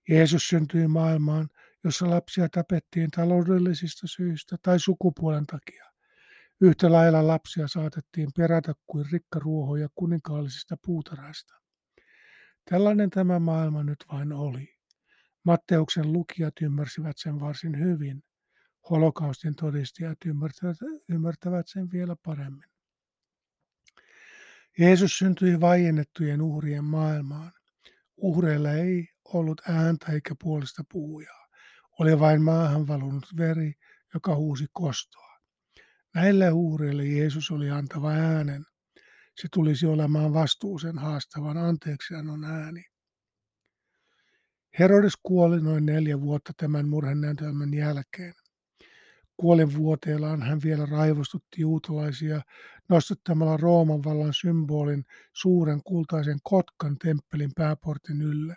Jeesus 0.08 0.49
syntyi 0.49 0.88
maailmaan, 0.88 1.49
jossa 1.84 2.10
lapsia 2.10 2.49
tapettiin 2.49 3.10
taloudellisista 3.10 4.06
syistä 4.06 4.56
tai 4.62 4.80
sukupuolen 4.80 5.46
takia. 5.46 5.84
Yhtä 6.60 6.92
lailla 6.92 7.26
lapsia 7.26 7.68
saatettiin 7.68 8.28
perätä 8.37 8.72
kuin 8.87 9.06
rikkaruohoja 9.12 9.88
kuninkaallisista 9.94 10.76
puutarhaista. 10.84 11.60
Tällainen 12.71 13.11
tämä 13.11 13.39
maailma 13.39 13.83
nyt 13.83 14.05
vain 14.12 14.33
oli. 14.33 14.75
Matteuksen 15.45 16.12
lukijat 16.12 16.55
ymmärsivät 16.62 17.17
sen 17.19 17.41
varsin 17.41 17.79
hyvin. 17.79 18.23
Holokaustin 18.91 19.55
todistajat 19.55 20.19
ymmärtävät, 21.09 21.67
sen 21.67 21.91
vielä 21.93 22.17
paremmin. 22.25 22.71
Jeesus 24.79 25.19
syntyi 25.19 25.61
vaiennettujen 25.61 26.43
uhrien 26.43 26.85
maailmaan. 26.85 27.53
Uhreilla 28.17 28.73
ei 28.73 29.09
ollut 29.25 29.61
ääntä 29.69 30.12
eikä 30.12 30.35
puolesta 30.43 30.85
puhujaa. 30.93 31.49
Oli 31.99 32.21
vain 32.21 32.43
maahan 32.43 32.87
valunut 32.87 33.27
veri, 33.37 33.73
joka 34.15 34.35
huusi 34.35 34.67
kostoa. 34.73 35.39
Näille 36.15 36.50
uhreille 36.53 37.05
Jeesus 37.05 37.50
oli 37.50 37.71
antava 37.71 38.11
äänen. 38.11 38.67
Se 39.42 39.49
tulisi 39.52 39.87
olemaan 39.87 40.35
vastuusen 40.35 40.99
haastavan 40.99 41.56
anteeksiannon 41.56 42.44
ääni. 42.44 42.85
Herodes 44.78 45.12
kuoli 45.23 45.61
noin 45.61 45.87
neljä 45.87 46.20
vuotta 46.20 46.52
tämän 46.56 46.88
murhenäytelmän 46.88 47.75
jälkeen. 47.75 48.35
Kuolen 49.37 49.76
vuoteellaan 49.76 50.42
hän 50.42 50.61
vielä 50.64 50.87
raivostutti 50.87 51.61
juutalaisia 51.61 52.40
nostattamalla 52.88 53.56
Rooman 53.56 54.04
vallan 54.04 54.35
symbolin 54.40 55.04
suuren 55.32 55.80
kultaisen 55.85 56.38
kotkan 56.42 56.99
temppelin 56.99 57.50
pääportin 57.56 58.23
ylle. 58.23 58.56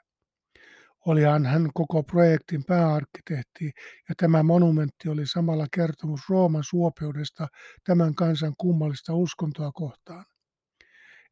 Olihan 1.06 1.46
hän 1.46 1.70
koko 1.74 2.04
projektin 2.04 2.64
pääarkkitehti 2.66 3.72
ja 4.10 4.16
tämä 4.18 4.44
monumentti 4.44 5.10
oli 5.10 5.28
samalla 5.28 5.68
kertomus 5.74 6.22
Rooman 6.30 6.64
suopeudesta 6.64 7.48
tämän 7.84 8.16
kansan 8.16 8.54
kummallista 8.58 9.14
uskontoa 9.14 9.72
kohtaan. 9.72 10.26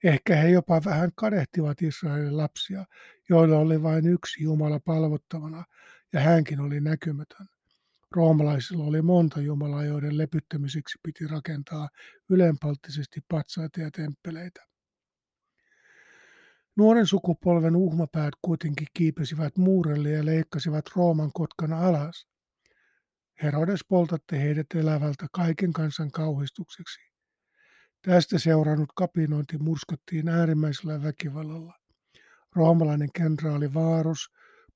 Ehkä 0.03 0.36
he 0.36 0.50
jopa 0.50 0.81
vähän 0.86 1.12
kadehtivat 1.15 1.81
Israelin 1.81 2.38
lapsia, 2.38 2.86
joilla 3.29 3.58
oli 3.58 3.84
vain 3.84 4.08
yksi 4.08 4.43
Jumala 4.43 4.79
palvottavana 4.79 5.63
ja 6.13 6.20
hänkin 6.20 6.60
oli 6.60 6.81
näkymätön. 6.81 7.48
Roomalaisilla 8.15 8.84
oli 8.84 9.01
monta 9.01 9.41
Jumalaa, 9.41 9.84
joiden 9.84 10.17
lepyttämiseksi 10.17 11.00
piti 11.03 11.27
rakentaa 11.27 11.89
ylenpalttisesti 12.29 13.20
patsaita 13.27 13.81
ja 13.81 13.91
temppeleitä. 13.91 14.62
Nuoren 16.75 17.08
sukupolven 17.08 17.75
uhmapäät 17.75 18.34
kuitenkin 18.41 18.88
kiipesivät 18.93 19.58
muurelle 19.58 20.10
ja 20.10 20.25
leikkasivat 20.25 20.86
Rooman 20.96 21.31
kotkana 21.34 21.88
alas. 21.88 22.27
Herodes 23.43 23.81
poltatte 23.88 24.39
heidät 24.39 24.67
elävältä 24.75 25.27
kaiken 25.31 25.74
kansan 25.74 26.12
kauhistukseksi. 26.12 27.11
Tästä 28.05 28.39
seurannut 28.39 28.89
kapinointi 28.96 29.58
murskattiin 29.58 30.29
äärimmäisellä 30.29 31.03
väkivallalla. 31.03 31.74
Roomalainen 32.55 33.10
kenraali 33.13 33.74
Vaaros 33.74 34.29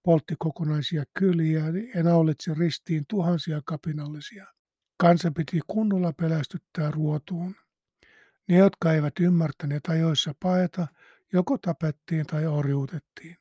poltti 0.04 0.36
kokonaisia 0.40 1.04
kyliä 1.20 1.64
ja 1.96 2.04
naulitsi 2.04 2.54
ristiin 2.54 3.06
tuhansia 3.10 3.62
kapinallisia. 3.66 4.46
Kansa 4.98 5.32
piti 5.32 5.60
kunnolla 5.68 6.14
pelästyttää 6.14 6.92
ruotuun. 6.92 7.56
Ne, 8.48 8.58
jotka 8.58 8.94
eivät 8.94 9.14
ymmärtäneet 9.20 9.88
ajoissa 9.88 10.34
paeta, 10.40 10.88
joko 11.34 11.58
tapettiin 11.58 12.26
tai 12.26 12.48
orjuutettiin. 12.48 13.36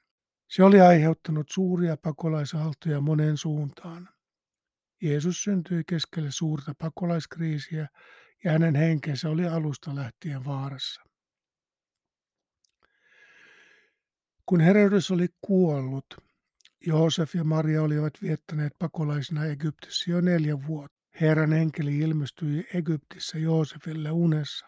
Se 0.48 0.64
oli 0.64 0.80
aiheuttanut 0.80 1.46
suuria 1.50 1.96
pakolaisaaltoja 1.96 3.00
monen 3.00 3.36
suuntaan. 3.36 4.08
Jeesus 5.02 5.42
syntyi 5.42 5.82
keskelle 5.86 6.30
suurta 6.30 6.72
pakolaiskriisiä 6.78 7.88
ja 8.44 8.52
hänen 8.52 8.74
henkensä 8.74 9.30
oli 9.30 9.46
alusta 9.46 9.94
lähtien 9.94 10.44
vaarassa. 10.44 11.02
Kun 14.46 14.60
Herodes 14.60 15.10
oli 15.10 15.28
kuollut, 15.40 16.06
Joosef 16.86 17.34
ja 17.34 17.44
Maria 17.44 17.82
olivat 17.82 18.12
viettäneet 18.22 18.72
pakolaisina 18.78 19.44
Egyptissä 19.44 20.10
jo 20.10 20.20
neljä 20.20 20.66
vuotta. 20.66 20.94
Herran 21.20 21.52
enkeli 21.52 21.98
ilmestyi 21.98 22.66
Egyptissä 22.74 23.38
Joosefille 23.38 24.10
unessa. 24.10 24.66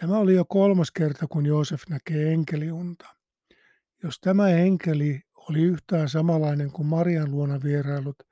Tämä 0.00 0.18
oli 0.18 0.34
jo 0.34 0.44
kolmas 0.44 0.90
kerta, 0.90 1.26
kun 1.26 1.46
Joosef 1.46 1.82
näkee 1.88 2.32
enkeliunta. 2.32 3.06
Jos 4.02 4.20
tämä 4.20 4.48
enkeli 4.48 5.22
oli 5.36 5.62
yhtään 5.62 6.08
samanlainen 6.08 6.72
kuin 6.72 6.86
Marian 6.86 7.30
luona 7.30 7.62
vierailut, 7.62 8.22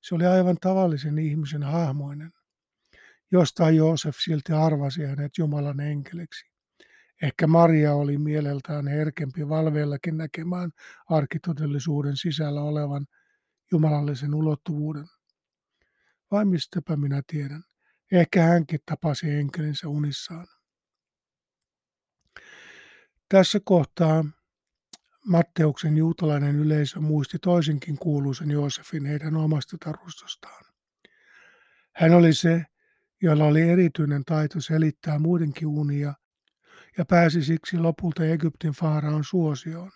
se 0.00 0.14
oli 0.14 0.26
aivan 0.26 0.56
tavallisen 0.60 1.18
ihmisen 1.18 1.62
hahmoinen. 1.62 2.32
Jostain 3.32 3.76
Joosef 3.76 4.16
silti 4.18 4.52
arvasi 4.52 5.04
hänet 5.04 5.38
Jumalan 5.38 5.80
enkeliksi. 5.80 6.46
Ehkä 7.22 7.46
Maria 7.46 7.94
oli 7.94 8.18
mieleltään 8.18 8.86
herkempi 8.86 9.48
valveellakin 9.48 10.16
näkemään 10.16 10.70
arkitodellisuuden 11.10 12.16
sisällä 12.16 12.62
olevan 12.62 13.06
jumalallisen 13.72 14.34
ulottuvuuden. 14.34 15.06
Vai 16.30 16.44
mistäpä 16.44 16.96
minä 16.96 17.22
tiedän. 17.26 17.62
Ehkä 18.12 18.42
hänkin 18.42 18.80
tapasi 18.86 19.30
enkelinsä 19.30 19.88
unissaan. 19.88 20.46
Tässä 23.28 23.60
kohtaa 23.64 24.24
Matteuksen 25.26 25.96
juutalainen 25.96 26.56
yleisö 26.56 27.00
muisti 27.00 27.38
toisinkin 27.38 27.98
kuuluisen 27.98 28.50
Joosefin 28.50 29.06
heidän 29.06 29.36
omasta 29.36 29.76
tarustostaan. 29.84 30.64
Hän 31.92 32.14
oli 32.14 32.32
se, 32.32 32.64
jolla 33.26 33.44
oli 33.44 33.62
erityinen 33.62 34.24
taito 34.24 34.60
selittää 34.60 35.18
muidenkin 35.18 35.68
unia 35.68 36.14
ja 36.98 37.04
pääsi 37.04 37.42
siksi 37.42 37.78
lopulta 37.78 38.24
Egyptin 38.24 38.72
faaraon 38.72 39.24
suosioon. 39.24 39.90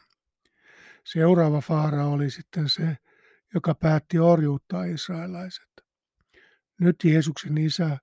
Seuraava 1.04 1.60
faara 1.60 2.06
oli 2.06 2.30
sitten 2.30 2.68
se, 2.68 2.96
joka 3.54 3.74
päätti 3.74 4.18
orjuuttaa 4.18 4.84
israelaiset. 4.84 5.70
Nyt 6.80 6.96
Jeesuksen 7.04 7.58
isä 7.58 7.98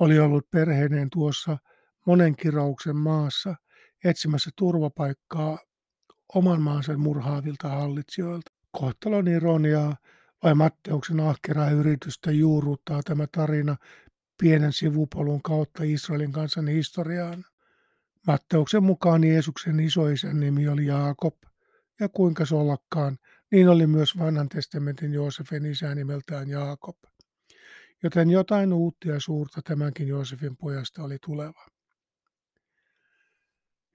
oli 0.00 0.18
ollut 0.18 0.50
perheineen 0.50 1.10
tuossa 1.12 1.58
monen 2.06 2.36
kirouksen 2.36 2.96
maassa 2.96 3.54
etsimässä 4.04 4.50
turvapaikkaa 4.56 5.58
oman 6.34 6.62
maansa 6.62 6.98
murhaavilta 6.98 7.68
hallitsijoilta. 7.68 8.52
Kohtalon 8.70 9.28
ironiaa 9.28 9.96
vai 10.42 10.54
Matteuksen 10.54 11.20
ahkeraa 11.20 11.70
yritystä 11.70 12.30
juurruttaa 12.30 13.02
tämä 13.02 13.26
tarina 13.26 13.76
pienen 14.40 14.72
sivupolun 14.72 15.42
kautta 15.42 15.82
Israelin 15.82 16.32
kansan 16.32 16.68
historiaan. 16.68 17.44
Matteuksen 18.26 18.82
mukaan 18.82 19.24
Jeesuksen 19.24 19.80
isoisän 19.80 20.40
nimi 20.40 20.68
oli 20.68 20.86
Jaakob, 20.86 21.34
ja 22.00 22.08
kuinka 22.08 22.44
se 22.44 22.54
ollakaan, 22.54 23.18
niin 23.50 23.68
oli 23.68 23.86
myös 23.86 24.18
vanhan 24.18 24.48
testamentin 24.48 25.12
Joosefin 25.12 25.66
isä 25.66 25.94
nimeltään 25.94 26.48
Jaakob. 26.48 26.96
Joten 28.02 28.30
jotain 28.30 28.72
uutta 28.72 29.08
ja 29.08 29.20
suurta 29.20 29.62
tämänkin 29.62 30.08
Joosefin 30.08 30.56
pojasta 30.56 31.02
oli 31.02 31.18
tuleva. 31.26 31.66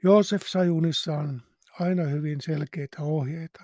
Joosef 0.03 0.41
sai 0.45 0.69
unissaan 0.69 1.41
aina 1.79 2.03
hyvin 2.03 2.41
selkeitä 2.41 3.01
ohjeita. 3.01 3.63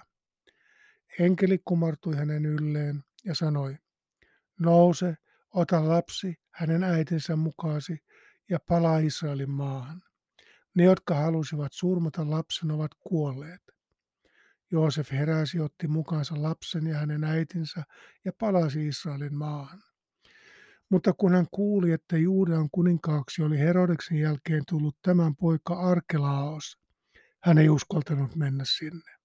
Enkeli 1.20 1.60
kumartui 1.66 2.16
hänen 2.16 2.46
ylleen 2.46 3.04
ja 3.26 3.36
sanoi, 3.36 3.78
nouse, 4.60 5.16
ota 5.54 5.88
lapsi 5.88 6.41
hänen 6.52 6.84
äitinsä 6.84 7.36
mukaasi 7.36 7.98
ja 8.50 8.60
palaa 8.68 8.98
Israelin 8.98 9.52
maahan. 9.52 10.02
Ne, 10.76 10.84
jotka 10.84 11.16
halusivat 11.16 11.74
surmata 11.74 12.30
lapsen, 12.30 12.72
ovat 12.72 12.92
kuolleet. 13.00 13.62
Joosef 14.72 15.12
heräsi, 15.12 15.60
otti 15.60 15.88
mukaansa 15.88 16.42
lapsen 16.42 16.88
ja 16.88 16.98
hänen 16.98 17.24
äitinsä 17.24 17.84
ja 18.26 18.32
palasi 18.40 18.88
Israelin 18.88 19.36
maahan. 19.36 19.84
Mutta 20.90 21.14
kun 21.14 21.34
hän 21.34 21.48
kuuli, 21.52 21.92
että 21.92 22.18
Juudean 22.18 22.70
kuninkaaksi 22.72 23.42
oli 23.42 23.60
Herodeksen 23.60 24.18
jälkeen 24.18 24.64
tullut 24.70 24.98
tämän 25.02 25.36
poika 25.36 25.74
Arkelaos, 25.74 26.78
hän 27.44 27.58
ei 27.58 27.70
uskaltanut 27.70 28.36
mennä 28.36 28.64
sinne. 28.68 29.21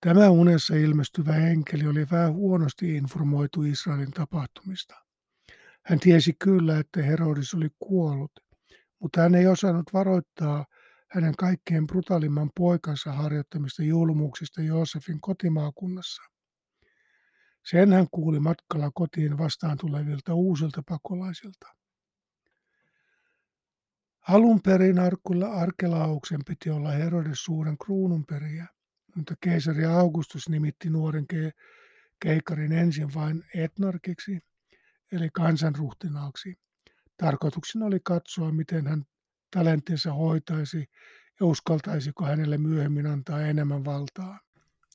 Tämä 0.00 0.30
unessa 0.30 0.74
ilmestyvä 0.74 1.36
enkeli 1.36 1.86
oli 1.86 2.06
vähän 2.10 2.32
huonosti 2.32 2.96
informoitu 2.96 3.62
Israelin 3.62 4.10
tapahtumista. 4.10 4.94
Hän 5.82 6.00
tiesi 6.00 6.32
kyllä, 6.38 6.78
että 6.78 7.02
Herodis 7.02 7.54
oli 7.54 7.68
kuollut, 7.78 8.32
mutta 8.98 9.20
hän 9.20 9.34
ei 9.34 9.46
osannut 9.46 9.92
varoittaa 9.92 10.66
hänen 11.10 11.36
kaikkein 11.36 11.86
brutaalimman 11.86 12.50
poikansa 12.56 13.12
harjoittamista 13.12 13.82
julmuuksista 13.82 14.62
Joosefin 14.62 15.20
kotimaakunnassa. 15.20 16.22
Sen 17.64 17.92
hän 17.92 18.06
kuuli 18.10 18.40
matkalla 18.40 18.90
kotiin 18.94 19.38
vastaan 19.38 19.76
tulevilta 19.76 20.34
uusilta 20.34 20.82
pakolaisilta. 20.88 21.66
Alun 24.28 24.62
perin 24.62 24.96
Arkelauksen 25.54 26.40
piti 26.46 26.70
olla 26.70 26.90
Herodes 26.90 27.44
suuren 27.44 27.78
kruununperiä, 27.78 28.66
mutta 29.14 29.34
keisari 29.40 29.84
Augustus 29.84 30.48
nimitti 30.48 30.90
nuoren 30.90 31.26
ke- 31.32 31.52
keikarin 32.22 32.72
ensin 32.72 33.14
vain 33.14 33.44
etnarkiksi, 33.54 34.38
eli 35.12 35.28
kansanruhtinaaksi. 35.32 36.54
Tarkoituksena 37.16 37.86
oli 37.86 38.00
katsoa, 38.04 38.52
miten 38.52 38.86
hän 38.86 39.04
talenttinsa 39.50 40.12
hoitaisi 40.12 40.84
ja 41.40 41.46
uskaltaisiko 41.46 42.24
hänelle 42.24 42.58
myöhemmin 42.58 43.06
antaa 43.06 43.42
enemmän 43.42 43.84
valtaa. 43.84 44.40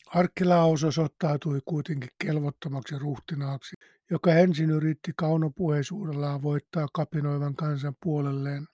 Arkkelaus 0.07 0.83
osoittautui 0.83 1.59
kuitenkin 1.65 2.09
kelvottomaksi 2.25 2.99
ruhtinaaksi, 2.99 3.75
joka 4.11 4.33
ensin 4.33 4.69
yritti 4.69 5.11
kaunopuheisuudellaan 5.15 6.41
voittaa 6.41 6.87
kapinoivan 6.93 7.55
kansan 7.55 7.95
puolelleen. 8.03 8.67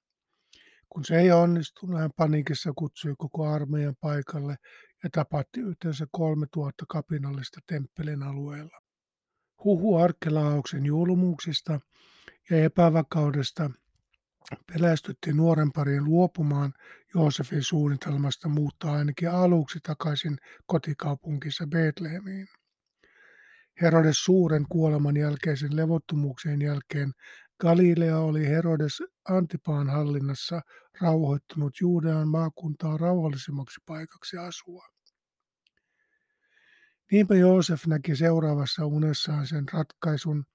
Kun 0.89 1.05
se 1.05 1.19
ei 1.19 1.31
onnistunut, 1.31 2.00
hän 2.00 2.12
paniikissa 2.17 2.72
kutsui 2.75 3.15
koko 3.17 3.48
armeijan 3.48 3.96
paikalle 4.01 4.55
ja 5.03 5.09
tapatti 5.09 5.59
yhteensä 5.59 6.07
3000 6.11 6.85
kapinallista 6.89 7.59
temppelin 7.67 8.23
alueella. 8.23 8.81
Huhu 9.63 9.97
Arkkelauksen 9.97 10.85
julmuuksista 10.85 11.79
ja 12.49 12.63
epävakaudesta 12.63 13.69
pelästytti 14.73 15.33
nuoren 15.33 15.71
parin 15.71 16.03
luopumaan 16.03 16.73
Joosefin 17.15 17.63
suunnitelmasta 17.63 18.49
muuttaa 18.49 18.93
ainakin 18.95 19.31
aluksi 19.31 19.79
takaisin 19.83 20.38
kotikaupunkissa 20.65 21.67
Betlehemiin. 21.67 22.47
Herodes 23.81 24.23
suuren 24.23 24.65
kuoleman 24.69 25.17
jälkeisen 25.17 25.75
levottomuuksien 25.75 26.62
jälkeen 26.62 27.12
Galilea 27.62 28.19
oli 28.19 28.48
Herodes 28.48 29.04
Antipaan 29.30 29.89
hallinnassa 29.89 30.62
rauhoittunut 31.02 31.74
Juudean 31.82 32.28
maakuntaa 32.28 32.98
rauhallisemmaksi 32.98 33.80
paikaksi 33.86 34.38
asua. 34.38 34.88
Niinpä 37.12 37.36
Joosef 37.36 37.86
näki 37.88 38.15
seuraavassa 38.15 38.86
unessaan 38.86 39.48
sen 39.48 39.65
ratkaisun, 39.74 40.45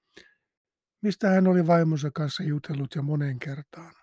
mistä 1.01 1.29
hän 1.29 1.47
oli 1.47 1.67
vaimonsa 1.67 2.11
kanssa 2.11 2.43
jutellut 2.43 2.95
jo 2.95 3.01
monen 3.01 3.39
kertaan. 3.39 3.93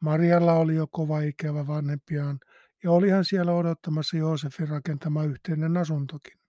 Marialla 0.00 0.52
oli 0.52 0.74
jo 0.74 0.86
kova 0.86 1.20
ikävä 1.20 1.66
vanhempiaan, 1.66 2.38
ja 2.84 2.90
oli 2.90 3.10
hän 3.10 3.24
siellä 3.24 3.52
odottamassa 3.52 4.16
Joosefin 4.16 4.68
rakentama 4.68 5.24
yhteinen 5.24 5.76
asuntokin. 5.76 6.45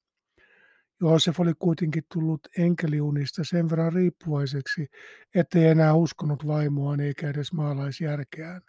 Joosef 1.02 1.40
oli 1.40 1.54
kuitenkin 1.60 2.04
tullut 2.14 2.48
enkeliunista 2.58 3.44
sen 3.44 3.70
verran 3.70 3.94
riippuvaiseksi, 3.94 4.88
ettei 5.36 5.66
enää 5.66 5.94
uskonut 5.94 6.48
vaimoaan 6.48 7.00
eikä 7.00 7.30
edes 7.30 7.54
maalaisjärkeään. 7.54 8.62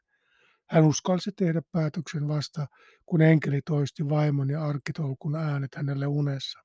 Hän 0.71 0.85
uskalsi 0.85 1.33
tehdä 1.33 1.63
päätöksen 1.73 2.29
vasta, 2.29 2.67
kun 3.07 3.23
enkeli 3.23 3.61
toisti 3.63 4.09
vaimon 4.09 4.51
ja 4.51 4.65
arkitolkun 4.65 5.37
äänet 5.37 5.75
hänelle 5.75 6.07
unessa. 6.07 6.59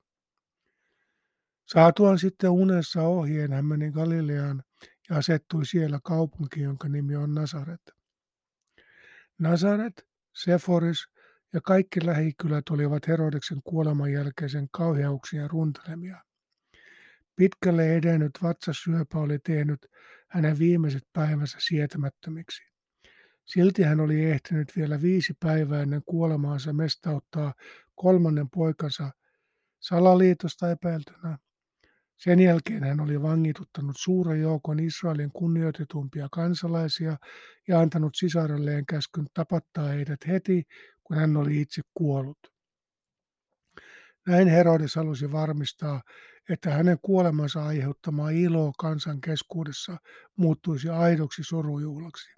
Saatuaan 1.66 2.18
sitten 2.18 2.50
unessa 2.50 3.02
ohjeen 3.02 3.52
hän 3.52 3.64
meni 3.64 3.90
Galileaan 3.90 4.62
ja 5.10 5.16
asettui 5.16 5.66
siellä 5.66 5.98
kaupunkiin, 6.04 6.64
jonka 6.64 6.88
nimi 6.88 7.16
on 7.16 7.34
Nasaret. 7.34 7.90
Nasaret, 9.38 10.06
Seforis 10.34 11.13
ja 11.54 11.60
kaikki 11.60 12.06
lähikylät 12.06 12.68
olivat 12.70 13.08
Herodeksen 13.08 13.58
kuoleman 13.64 14.12
jälkeisen 14.12 14.68
kauheuksien 14.70 15.50
runtelemia. 15.50 16.16
Pitkälle 17.36 17.96
edennyt 17.96 18.32
vatsasyöpä 18.42 19.18
oli 19.18 19.38
tehnyt 19.38 19.86
hänen 20.28 20.58
viimeiset 20.58 21.02
päivänsä 21.12 21.58
sietämättömiksi. 21.60 22.62
Silti 23.44 23.82
hän 23.82 24.00
oli 24.00 24.24
ehtinyt 24.24 24.72
vielä 24.76 25.02
viisi 25.02 25.34
päivää 25.40 25.82
ennen 25.82 26.02
kuolemaansa 26.06 26.72
mestauttaa 26.72 27.54
kolmannen 27.94 28.50
poikansa 28.50 29.10
salaliitosta 29.80 30.70
epäiltynä 30.70 31.38
sen 32.16 32.40
jälkeen 32.40 32.84
hän 32.84 33.00
oli 33.00 33.22
vangituttanut 33.22 33.96
suuren 33.98 34.40
joukon 34.40 34.80
Israelin 34.80 35.30
kunnioitetumpia 35.32 36.28
kansalaisia 36.32 37.16
ja 37.68 37.80
antanut 37.80 38.14
sisarelleen 38.14 38.86
käskyn 38.86 39.26
tapattaa 39.34 39.88
heidät 39.88 40.20
heti, 40.26 40.62
kun 41.04 41.16
hän 41.16 41.36
oli 41.36 41.60
itse 41.60 41.82
kuollut. 41.94 42.38
Näin 44.26 44.48
Herodes 44.48 44.94
halusi 44.94 45.32
varmistaa, 45.32 46.02
että 46.48 46.70
hänen 46.70 46.98
kuolemansa 47.02 47.66
aiheuttama 47.66 48.30
ilo 48.30 48.72
kansan 48.78 49.20
keskuudessa 49.20 49.96
muuttuisi 50.36 50.88
aidoksi 50.88 51.44
surujuhlaksi. 51.44 52.30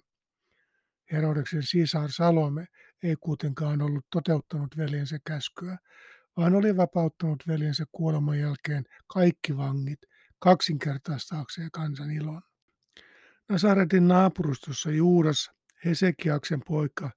Herodeksen 1.11 1.63
sisar 1.63 2.11
Salome 2.11 2.65
ei 3.03 3.15
kuitenkaan 3.19 3.81
ollut 3.81 4.05
toteuttanut 4.11 4.77
veljensä 4.77 5.17
käskyä, 5.27 5.77
vaan 6.37 6.55
oli 6.55 6.77
vapauttanut 6.77 7.43
veljensä 7.47 7.85
kuoleman 7.91 8.39
jälkeen 8.39 8.83
kaikki 9.07 9.57
vangit 9.57 9.99
kaksinkertaistaakseen 10.39 11.71
kansan 11.71 12.11
ilon. 12.11 12.41
Nasaretin 13.49 14.07
naapurustossa 14.07 14.91
Juudas, 14.91 15.51
Hesekiaksen 15.85 16.61
poika, 16.67 17.11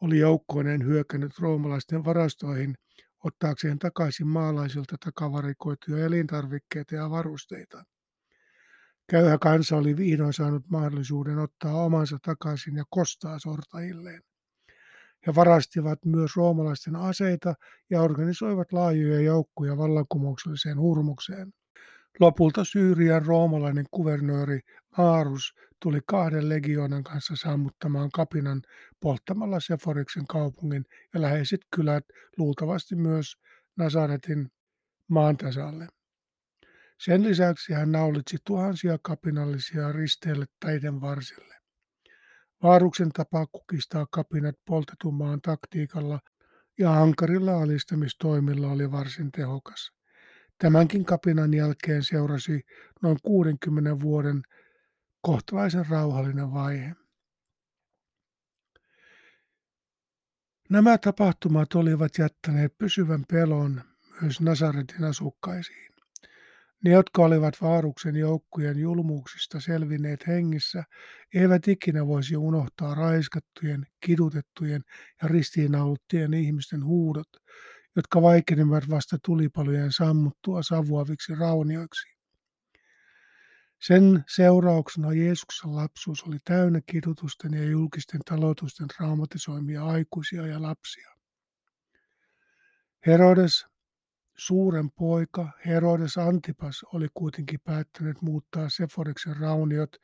oli 0.00 0.18
joukkoinen 0.18 0.84
hyökännyt 0.84 1.38
roomalaisten 1.38 2.04
varastoihin 2.04 2.74
ottaakseen 3.24 3.78
takaisin 3.78 4.26
maalaisilta 4.26 4.96
takavarikoituja 5.04 6.04
elintarvikkeita 6.04 6.94
ja 6.94 7.10
varusteita. 7.10 7.84
Käyhä 9.10 9.38
kansa 9.38 9.76
oli 9.76 9.96
vihdoin 9.96 10.32
saanut 10.32 10.70
mahdollisuuden 10.70 11.38
ottaa 11.38 11.84
omansa 11.84 12.18
takaisin 12.22 12.76
ja 12.76 12.84
kostaa 12.90 13.38
sortajilleen. 13.38 14.22
He 15.26 15.34
varastivat 15.34 16.04
myös 16.04 16.36
roomalaisten 16.36 16.96
aseita 16.96 17.54
ja 17.90 18.02
organisoivat 18.02 18.72
laajoja 18.72 19.20
joukkoja 19.20 19.76
vallankumoukselliseen 19.76 20.78
hurmukseen. 20.78 21.52
Lopulta 22.20 22.64
Syyrian 22.64 23.26
roomalainen 23.26 23.86
kuvernööri 23.90 24.60
Maarus 24.98 25.54
tuli 25.82 26.00
kahden 26.06 26.48
legionan 26.48 27.04
kanssa 27.04 27.36
sammuttamaan 27.36 28.10
kapinan 28.10 28.62
polttamalla 29.00 29.60
Seforiksen 29.60 30.26
kaupungin 30.26 30.84
ja 31.14 31.20
läheiset 31.20 31.60
kylät 31.70 32.04
luultavasti 32.36 32.96
myös 32.96 33.36
Nazaretin 33.76 34.50
maantasalle. 35.08 35.88
Sen 36.98 37.22
lisäksi 37.22 37.72
hän 37.72 37.92
naulitsi 37.92 38.36
tuhansia 38.44 38.98
kapinallisia 39.02 39.92
risteille 39.92 40.46
teiden 40.60 41.00
varsille. 41.00 41.57
Vaaruksen 42.62 43.08
tapa 43.12 43.46
kukistaa 43.46 44.06
kapinat 44.10 44.54
poltetun 44.66 45.14
maan 45.14 45.40
taktiikalla 45.40 46.20
ja 46.78 47.02
ankarilla 47.02 47.62
alistamistoimilla 47.62 48.70
oli 48.70 48.92
varsin 48.92 49.32
tehokas. 49.32 49.92
Tämänkin 50.58 51.04
kapinan 51.04 51.54
jälkeen 51.54 52.02
seurasi 52.02 52.60
noin 53.02 53.18
60 53.22 54.00
vuoden 54.00 54.42
kohtalaisen 55.20 55.86
rauhallinen 55.88 56.52
vaihe. 56.52 56.94
Nämä 60.70 60.98
tapahtumat 60.98 61.74
olivat 61.74 62.18
jättäneet 62.18 62.78
pysyvän 62.78 63.24
pelon 63.30 63.82
myös 64.20 64.40
Nasaretin 64.40 65.04
asukkaisiin. 65.04 65.87
Ne, 66.84 66.90
jotka 66.90 67.22
olivat 67.22 67.54
vaaruksen 67.60 68.16
joukkujen 68.16 68.78
julmuuksista 68.78 69.60
selvinneet 69.60 70.26
hengissä, 70.26 70.84
eivät 71.34 71.68
ikinä 71.68 72.06
voisi 72.06 72.36
unohtaa 72.36 72.94
raiskattujen, 72.94 73.86
kidutettujen 74.00 74.82
ja 75.22 75.28
ristiinnauluttujen 75.28 76.34
ihmisten 76.34 76.84
huudot, 76.84 77.28
jotka 77.96 78.22
vaikenivat 78.22 78.88
vasta 78.90 79.16
tulipalojen 79.24 79.92
sammuttua 79.92 80.62
savuaviksi 80.62 81.34
raunioiksi. 81.34 82.08
Sen 83.80 84.24
seurauksena 84.28 85.12
Jeesuksen 85.12 85.76
lapsuus 85.76 86.22
oli 86.22 86.36
täynnä 86.44 86.80
kidutusten 86.86 87.54
ja 87.54 87.64
julkisten 87.64 88.20
talotusten 88.28 88.88
traumatisoimia 88.88 89.84
aikuisia 89.84 90.46
ja 90.46 90.62
lapsia. 90.62 91.10
Herodes, 93.06 93.66
suuren 94.38 94.90
poika 94.90 95.48
Herodes 95.66 96.18
Antipas, 96.18 96.84
oli 96.94 97.08
kuitenkin 97.14 97.60
päättänyt 97.64 98.22
muuttaa 98.22 98.68
Seforiksen 98.68 99.36
rauniot 99.36 99.96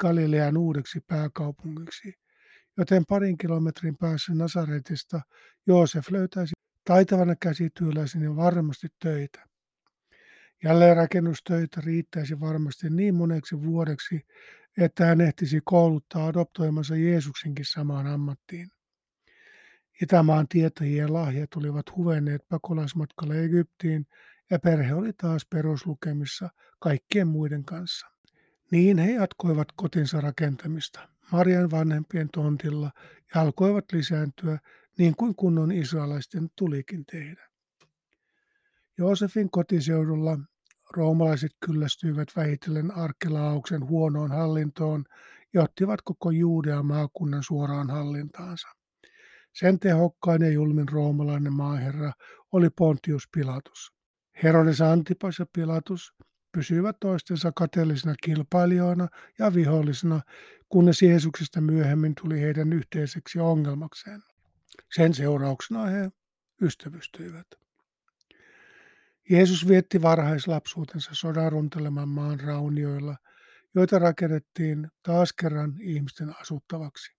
Galilean 0.00 0.56
uudeksi 0.56 1.00
pääkaupungiksi, 1.00 2.14
joten 2.76 3.04
parin 3.08 3.38
kilometrin 3.38 3.96
päässä 3.96 4.34
Nasaretista 4.34 5.20
Joosef 5.66 6.10
löytäisi 6.10 6.52
taitavana 6.84 7.34
käsityöläisenä 7.40 8.36
varmasti 8.36 8.88
töitä. 8.98 9.46
Jälleenrakennustöitä 10.64 11.80
riittäisi 11.80 12.40
varmasti 12.40 12.90
niin 12.90 13.14
moneksi 13.14 13.62
vuodeksi, 13.62 14.20
että 14.78 15.04
hän 15.04 15.20
ehtisi 15.20 15.60
kouluttaa 15.64 16.26
adoptoimansa 16.26 16.96
Jeesuksenkin 16.96 17.64
samaan 17.68 18.06
ammattiin. 18.06 18.73
Itämaan 20.02 20.48
tietäjien 20.48 21.12
lahjat 21.12 21.54
olivat 21.56 21.96
huvenneet 21.96 22.48
pakolaismatkalle 22.48 23.44
Egyptiin 23.44 24.06
ja 24.50 24.58
perhe 24.58 24.94
oli 24.94 25.12
taas 25.12 25.46
peruslukemissa 25.46 26.48
kaikkien 26.78 27.28
muiden 27.28 27.64
kanssa. 27.64 28.06
Niin 28.70 28.98
he 28.98 29.12
jatkoivat 29.12 29.68
kotinsa 29.76 30.20
rakentamista 30.20 31.08
Marian 31.32 31.70
vanhempien 31.70 32.28
tontilla 32.32 32.90
ja 33.34 33.40
alkoivat 33.40 33.84
lisääntyä 33.92 34.58
niin 34.98 35.16
kuin 35.16 35.34
kunnon 35.34 35.72
israelaisten 35.72 36.50
tulikin 36.56 37.06
tehdä. 37.06 37.48
Joosefin 38.98 39.50
kotiseudulla 39.50 40.38
roomalaiset 40.96 41.52
kyllästyivät 41.66 42.28
vähitellen 42.36 42.96
Arkelaauksen 42.96 43.88
huonoon 43.88 44.30
hallintoon 44.30 45.04
ja 45.54 45.62
ottivat 45.62 46.02
koko 46.02 46.30
Juudean 46.30 46.86
maakunnan 46.86 47.42
suoraan 47.42 47.90
hallintaansa. 47.90 48.68
Sen 49.54 49.78
tehokkain 49.78 50.42
ja 50.42 50.48
julmin 50.50 50.88
roomalainen 50.88 51.52
maaherra 51.52 52.12
oli 52.52 52.70
Pontius 52.70 53.28
Pilatus. 53.34 53.92
Herodes 54.42 54.80
Antipas 54.80 55.38
ja 55.38 55.46
Pilatus 55.52 56.14
pysyivät 56.52 56.96
toistensa 57.00 57.52
kateellisina 57.52 58.14
kilpailijoina 58.24 59.08
ja 59.38 59.54
vihollisina, 59.54 60.20
kunnes 60.68 61.02
Jeesuksesta 61.02 61.60
myöhemmin 61.60 62.14
tuli 62.14 62.40
heidän 62.40 62.72
yhteiseksi 62.72 63.38
ongelmakseen. 63.38 64.22
Sen 64.94 65.14
seurauksena 65.14 65.84
he 65.84 66.10
ystävystyivät. 66.62 67.46
Jeesus 69.30 69.68
vietti 69.68 70.02
varhaislapsuutensa 70.02 71.10
sodan 71.14 71.52
runteleman 71.52 72.08
maan 72.08 72.40
raunioilla, 72.40 73.16
joita 73.74 73.98
rakennettiin 73.98 74.88
taas 75.02 75.32
kerran 75.32 75.74
ihmisten 75.80 76.40
asuttavaksi. 76.40 77.13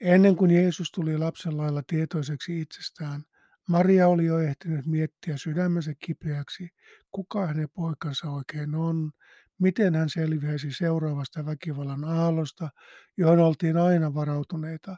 Ennen 0.00 0.36
kuin 0.36 0.50
Jeesus 0.50 0.90
tuli 0.92 1.18
lapsen 1.18 1.56
lailla 1.56 1.82
tietoiseksi 1.86 2.60
itsestään, 2.60 3.22
Maria 3.68 4.08
oli 4.08 4.24
jo 4.24 4.38
ehtinyt 4.38 4.86
miettiä 4.86 5.36
sydämensä 5.36 5.92
kipeäksi, 6.06 6.68
kuka 7.10 7.46
hänen 7.46 7.68
poikansa 7.74 8.30
oikein 8.30 8.74
on, 8.74 9.12
miten 9.58 9.94
hän 9.94 10.08
selviäisi 10.10 10.72
seuraavasta 10.72 11.46
väkivallan 11.46 12.04
aallosta, 12.04 12.70
johon 13.16 13.38
oltiin 13.38 13.76
aina 13.76 14.14
varautuneita, 14.14 14.96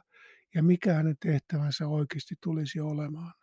ja 0.55 0.63
mikä 0.63 0.93
hänen 0.93 1.15
tehtävänsä 1.19 1.87
oikeasti 1.87 2.35
tulisi 2.43 2.79
olemaan. 2.79 3.33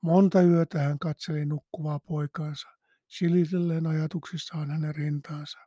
Monta 0.00 0.42
yötä 0.42 0.78
hän 0.78 0.98
katseli 0.98 1.46
nukkuvaa 1.46 2.00
poikaansa, 2.00 2.68
silitellen 3.08 3.86
ajatuksissaan 3.86 4.70
hänen 4.70 4.94
rintaansa. 4.94 5.58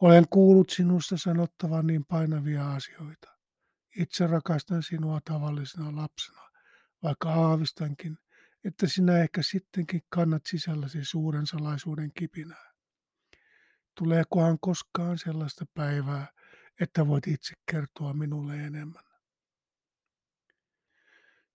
Olen 0.00 0.24
kuullut 0.30 0.70
sinusta 0.70 1.16
sanottavan 1.16 1.86
niin 1.86 2.04
painavia 2.04 2.72
asioita. 2.72 3.39
Itse 3.96 4.26
rakastan 4.26 4.82
sinua 4.82 5.20
tavallisena 5.24 5.96
lapsena, 5.96 6.50
vaikka 7.02 7.32
aavistankin, 7.32 8.18
että 8.64 8.86
sinä 8.86 9.18
ehkä 9.18 9.42
sittenkin 9.42 10.00
kannat 10.08 10.42
sisälläsi 10.46 11.04
suuren 11.04 11.46
salaisuuden 11.46 12.10
kipinää. 12.14 12.72
Tuleekohan 13.94 14.58
koskaan 14.60 15.18
sellaista 15.18 15.64
päivää, 15.74 16.28
että 16.80 17.06
voit 17.06 17.26
itse 17.26 17.54
kertoa 17.70 18.12
minulle 18.12 18.54
enemmän? 18.54 19.04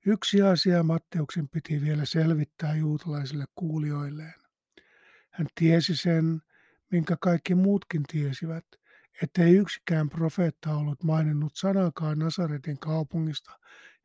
Yksi 0.05 0.41
asia 0.41 0.83
Matteuksen 0.83 1.49
piti 1.49 1.81
vielä 1.81 2.05
selvittää 2.05 2.75
juutalaisille 2.75 3.45
kuulijoilleen. 3.55 4.41
Hän 5.31 5.47
tiesi 5.59 5.95
sen, 5.95 6.41
minkä 6.91 7.17
kaikki 7.21 7.55
muutkin 7.55 8.03
tiesivät, 8.03 8.65
ettei 9.23 9.55
yksikään 9.55 10.09
profeetta 10.09 10.73
ollut 10.73 11.03
maininnut 11.03 11.55
sanakaan 11.55 12.19
Nasaretin 12.19 12.79
kaupungista, 12.79 13.51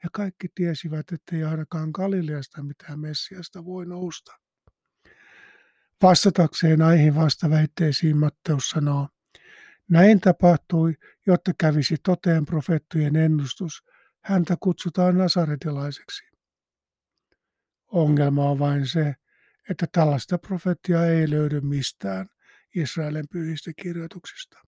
ja 0.03 0.09
kaikki 0.12 0.49
tiesivät, 0.55 1.12
ettei 1.12 1.44
ainakaan 1.44 1.90
Galileasta 1.92 2.62
mitään 2.62 3.01
Messiasta 3.01 3.64
voi 3.64 3.87
nousta. 3.87 4.33
Vastatakseen 6.03 6.79
näihin 6.79 7.14
vastaväitteisiin 7.14 8.16
Matteus 8.16 8.70
sanoo, 8.70 9.09
näin 9.88 10.20
tapahtui, 10.20 10.94
jotta 11.27 11.53
kävisi 11.59 11.96
toteen 12.03 12.46
profeettujen 12.46 13.16
ennustus, 13.16 13.85
häntä 14.20 14.57
kutsutaan 14.61 15.18
nasaretilaiseksi. 15.18 16.25
Ongelma 17.87 18.51
on 18.51 18.59
vain 18.59 18.87
se, 18.87 19.14
että 19.70 19.87
tällaista 19.92 20.38
profettia 20.38 21.07
ei 21.07 21.31
löydy 21.31 21.61
mistään 21.61 22.29
Israelin 22.75 23.29
pyhistä 23.33 23.70
kirjoituksista. 23.83 24.69